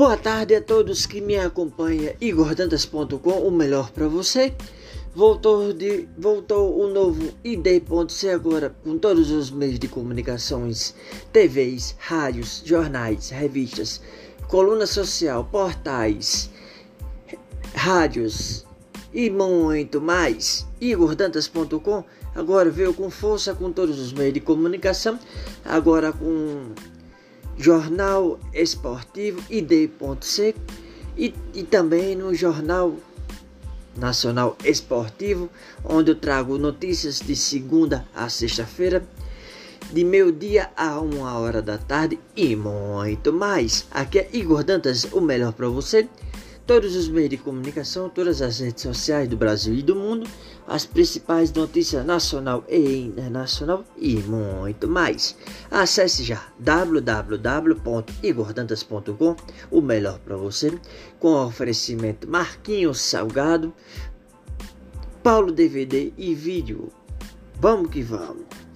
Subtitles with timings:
[0.00, 2.14] Boa tarde a todos que me acompanham.
[2.18, 4.54] IgorDantas.com, o melhor para você.
[5.14, 10.94] Voltou, de, voltou o novo ID.c agora com todos os meios de comunicações,
[11.34, 14.00] TVs, rádios, jornais, revistas,
[14.48, 16.48] coluna social, portais,
[17.74, 18.64] rádios
[19.12, 20.66] e muito mais.
[20.80, 22.04] IgorDantas.com
[22.34, 25.18] agora veio com força com todos os meios de comunicação,
[25.62, 26.72] agora com
[27.60, 30.54] Jornal Esportivo ID.C
[31.14, 32.96] e, e também no Jornal
[33.94, 35.50] Nacional Esportivo,
[35.84, 39.04] onde eu trago notícias de segunda a sexta-feira,
[39.92, 43.86] de meio-dia a uma hora da tarde e muito mais.
[43.90, 46.08] Aqui é Igor Dantas, o melhor para você
[46.66, 50.28] todos os meios de comunicação, todas as redes sociais do Brasil e do mundo,
[50.66, 55.36] as principais notícias nacional e internacional e muito mais.
[55.70, 59.36] Acesse já www.igordantas.com,
[59.70, 60.78] o melhor para você,
[61.18, 63.72] com oferecimento Marquinhos Salgado,
[65.22, 66.90] Paulo DVD e vídeo.
[67.60, 68.69] Vamos que vamos!